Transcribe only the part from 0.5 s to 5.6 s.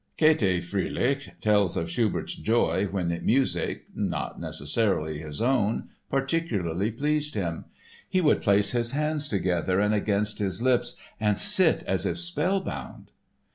Fröhlich tells of Schubert's joy when music—not necessarily his